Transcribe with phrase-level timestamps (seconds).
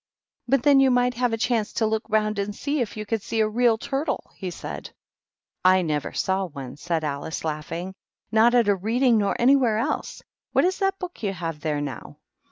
[0.47, 3.21] "But, then, you might have a chance to look round and see if you could
[3.21, 4.89] see a Real Turtle," he said.
[5.37, 7.93] "/ never saw one," said Alice, laughing."
[8.31, 10.23] Not at a Reading nor anywhere else.
[10.53, 12.17] What is that book you have there now?"